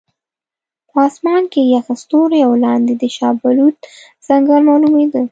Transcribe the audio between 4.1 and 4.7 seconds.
ځنګل